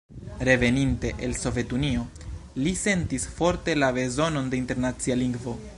[0.51, 2.07] Reveninte el Sovetunio,
[2.63, 5.59] li sentis forte la bezonon de internacia lingvo.